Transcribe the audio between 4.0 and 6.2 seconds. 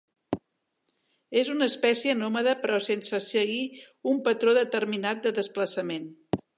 un patró determinat de desplaçament.